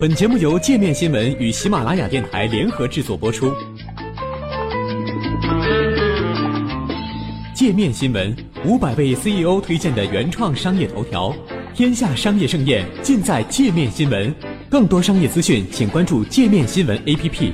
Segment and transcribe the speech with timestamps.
[0.00, 3.52] 本节目由界面新闻与喜马拉雅电台联合制作播出。
[7.52, 8.32] 界面新闻
[8.64, 11.34] 五百位 CEO 推荐的原创商业头条，
[11.74, 14.32] 天下商业盛宴尽在界面新闻。
[14.70, 17.50] 更多商业资讯，请关注界面新闻 APP。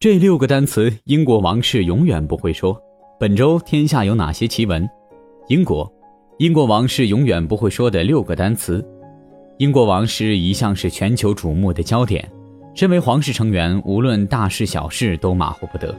[0.00, 2.76] 这六个单词，英国王室永远不会说。
[3.20, 4.84] 本周天下有哪些奇闻？
[5.46, 5.88] 英国，
[6.40, 8.84] 英国王室永远不会说的六个单词。
[9.60, 12.26] 英国王室一向是全球瞩目的焦点，
[12.74, 15.94] 身为皇室成员，无论大事小事都马虎不得。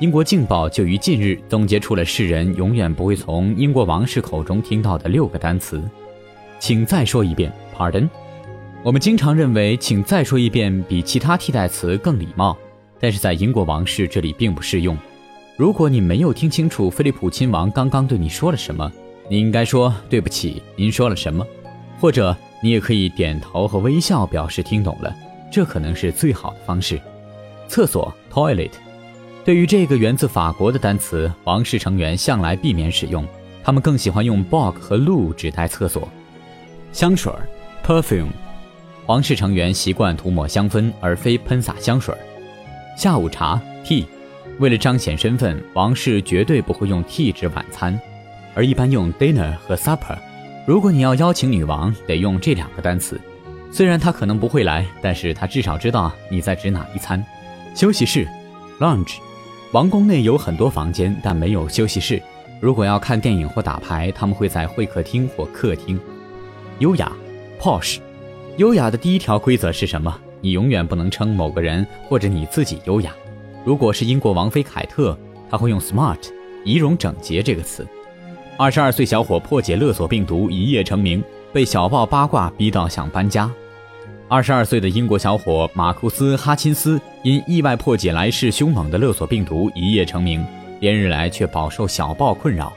[0.00, 5.80] 英国《镜报》就于近日总结出了世人永远不会从英国王室口中听到的六个单词，
[6.58, 8.08] 请再说一遍，Pardon。
[8.82, 12.58] 我们经常认为“请再说一遍”比其他替代词更礼貌，
[12.98, 14.98] 但是在英国王室这里并不适用。
[15.56, 18.90] 如果你没有听清楚菲利普亲王刚刚对你说了什么，
[19.30, 21.46] 你应该说“对不起，您说了什么”，
[22.00, 22.36] 或者。
[22.64, 25.14] 你也可以点头和微笑表示听懂了，
[25.52, 26.98] 这可能是最好的方式。
[27.68, 28.70] 厕所 （toilet）
[29.44, 33.22] 对于这个源自法国的单词，王室成员向来避免使用，
[33.62, 36.08] 他们更喜欢用 bog 和 loo 指代厕所。
[36.90, 37.30] 香水
[37.84, 38.30] （perfume）
[39.04, 42.14] 王室成员习惯涂抹香氛而非喷洒香水。
[42.96, 44.06] 下午茶 （tea）
[44.58, 48.00] 为了彰显身份，王室绝对不会用 tea 指晚餐，
[48.54, 50.16] 而一般用 dinner 和 supper。
[50.66, 53.20] 如果你要邀请女王，得用这两个单词。
[53.70, 57.22] 虽然她可能不会来，但是她至少知道你在指哪一餐。
[57.74, 58.26] 休息室
[58.80, 59.16] ，lounge。
[59.72, 62.22] 王宫内有很多房间，但没有休息室。
[62.60, 66.00] 如果要看电影或打牌，他们会在会客厅或客厅。
[66.78, 67.12] 优雅
[67.60, 67.98] ，posh。
[68.56, 70.18] 优雅的第一条规则是什么？
[70.40, 73.12] 你永远不能称某个人或者你自己优雅。
[73.66, 75.18] 如果是英国王妃凯特，
[75.50, 76.18] 她会用 smart，
[76.64, 77.86] 仪容整洁这个词。
[78.56, 83.50] 二十二岁小伙破解勒索病毒一夜成名，被小报八卦逼到想搬家。
[84.28, 90.44] 二十二岁的英国小伙马库斯·哈钦斯因意外破解来势凶猛的勒索病毒一夜成名，
[90.78, 92.72] 连日来却饱受小报困扰。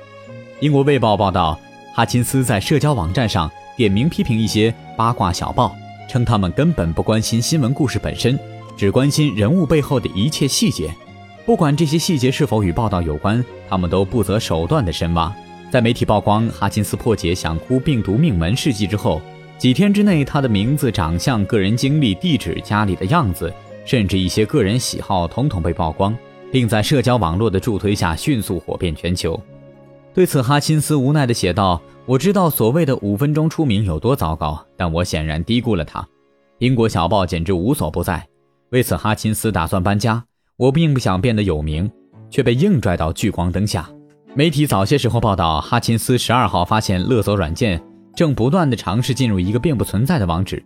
[0.61, 1.59] 英国《卫报》报道，
[1.93, 5.75] 哈钦斯在社交网站上点名批评一些八卦小报，
[6.09, 8.37] 称他们根本不关心新闻故事本身，
[8.75, 10.91] 只关心人物背后的一切细节，
[11.45, 15.31] 不管这些细节是否与报道有关，他们都不择手段的深挖。
[15.69, 19.21] 在媒体曝光哈金斯破解“想哭”病毒命门事迹之后，
[19.57, 26.15] 几天之内，他的名字、长相、个人经历、地址、家里的样子，甚至一些个人喜好，统统被曝光，
[26.53, 29.37] 并在社交网络的助推下迅速火遍全球。
[30.13, 36.07] 对此，哈钦斯无奈地写道：“我知道所谓的五分钟出名有多糟糕，但我显然低估了它。
[36.59, 38.25] 英国小报简直无所不在。
[38.69, 40.23] 为此，哈钦斯打算搬家。
[40.55, 41.91] 我并不想变得有名，
[42.31, 43.87] 却被硬拽到聚光灯下。”
[44.37, 47.81] 媒体早些时候报道，哈钦斯十二号发现勒索软件
[48.15, 50.63] 正不断地尝试进入一个并不存在的网址，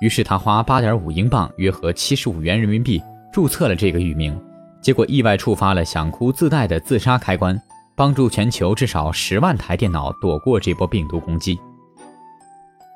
[0.00, 3.00] 于是他花八点五英镑（约合七十五元人民币）
[3.32, 4.36] 注册了这个域名，
[4.80, 7.56] 结果意外触发了想哭自带的自杀开关，
[7.94, 11.56] 帮助全球至少十万台电脑躲过这波病毒攻击。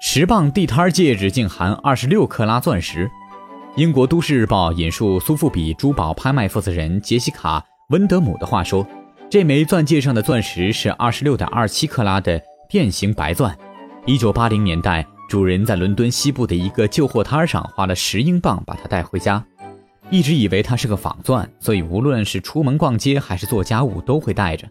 [0.01, 3.09] 十磅地摊戒指竟含二十六克拉钻石，
[3.77, 7.61] 英国都市日报引述苏富比珠宝拍卖负责人杰西卡·
[7.91, 8.85] 温德姆的话说。
[9.29, 13.57] 这枚钻戒上的钻石是二十六点二七克拉的变形白钻。
[14.05, 19.45] 一九八零年代，主人在伦敦西部的一个旧货摊上花了十英镑把它带回家，
[20.11, 24.69] 一直以为它是个仿钻，所以无论是出门逛街还是做家务都会带着。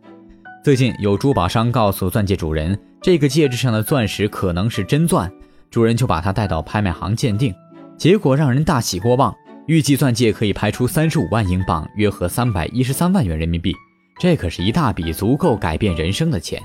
[0.63, 5.29] 最近有珠宝商告诉钻戒主人，这个戒指上的钻石可能是真钻，
[5.69, 7.53] 主人就把它带到拍卖行鉴定，
[7.97, 9.35] 结果让人大喜过望，
[9.67, 13.75] 预计钻戒可以拍出三十五万英镑，约合三百一十三万元人民币。
[14.17, 16.61] 这可是一大笔足够改变人生的钱。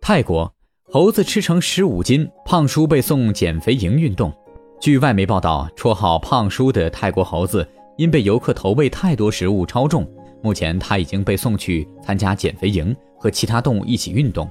[0.00, 0.52] 泰国
[0.90, 4.32] 猴子吃成十五斤，胖叔被送减肥营运动。
[4.80, 10.08] 据外媒报道，绰号“胖叔”的泰国猴子因被游客投喂太多食物超重，
[10.42, 14.48] 目前他已经被送去参加减肥营，和其他动物一起运动。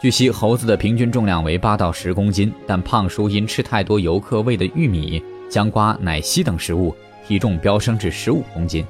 [0.00, 6.94] 据悉，猴子的平均重量为八到十公斤，但胖叔因吃太多游客喂的玉米、香瓜、奶昔等食物，
[7.26, 8.84] 体重飙升至十五公斤。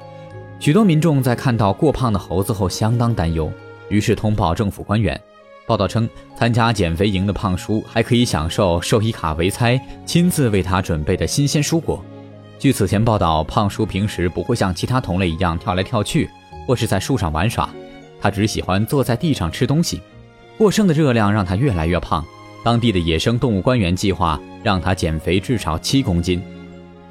[0.63, 3.51] 许多民众在看到过胖的猴子后相当担忧，
[3.89, 5.19] 于是通报政府官员。
[5.65, 12.01] 报道称，参加减肥营的胖叔还可以享受兽医卡维猜亲自为他准备的新鲜蔬果。
[12.57, 16.29] 据此前报道，胖叔平时不会像其他同类一样跳来跳去，
[16.65, 17.69] 或是在树上玩耍，
[18.21, 19.99] 他只喜欢坐在地上吃东西。
[20.57, 22.23] 过剩的热量让他越来越胖。
[22.63, 26.41] 当地的野生动物官员计划让他减肥至少七公斤。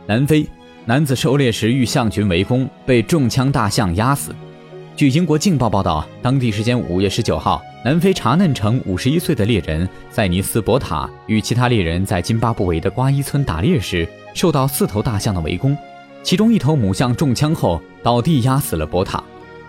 [0.06, 0.48] 南非。
[0.84, 4.34] 男子狩猎时遇象群围攻，被中枪大象压死。
[4.96, 15.76] 据英国《镜报》报道，当地时间五月十九号，南非查嫩城五十一岁的猎人塞尼斯·博塔与其他猎人在津巴布韦的瓜伊村打猎时，受到四头大象的围攻，
[16.24, 19.22] 其中一头母象中枪后倒地压死了博塔。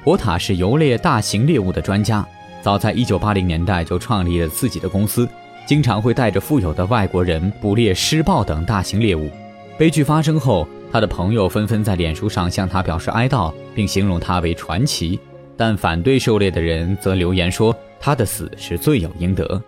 [0.03, 2.27] 博塔是游猎大型猎物的专家，
[2.63, 5.29] 早在一九八零年代就创立了自己的公司，
[5.67, 9.29] 经常会带着富有的外国人捕猎狮豹等大型猎物。
[9.77, 15.19] 悲剧发生后，他的朋友纷纷在脸书上向他表示哀悼，并形容他为传奇。
[15.57, 19.59] 但反对狩猎的人则留言说，他的死是罪有应得。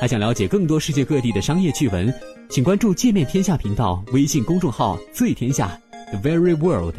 [0.00, 2.14] 还想了解更多世界各地的商业趣闻，
[2.48, 5.76] 请关注“界面天下”频道微信公众号“最天下
[6.12, 6.94] The Very World”。